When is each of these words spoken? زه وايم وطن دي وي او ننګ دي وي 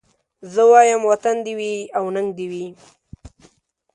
زه 0.53 0.61
وايم 0.71 1.01
وطن 1.11 1.35
دي 1.45 1.53
وي 1.59 1.75
او 1.97 2.03
ننګ 2.15 2.29
دي 2.37 2.45
وي 2.51 2.65